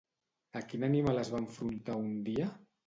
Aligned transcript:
A 0.61 0.61
quin 0.71 0.87
animal 0.89 1.23
es 1.25 1.31
va 1.37 1.43
enfrontar 1.45 2.03
un 2.09 2.13
dia? 2.33 2.55